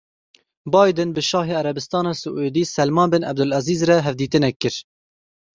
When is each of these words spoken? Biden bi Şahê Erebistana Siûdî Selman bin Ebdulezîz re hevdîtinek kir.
Biden 0.73 1.11
bi 1.15 1.21
Şahê 1.29 1.55
Erebistana 1.61 2.13
Siûdî 2.21 2.63
Selman 2.75 3.09
bin 3.11 3.21
Ebdulezîz 3.29 3.81
re 3.87 3.97
hevdîtinek 4.05 4.55
kir. 4.61 4.75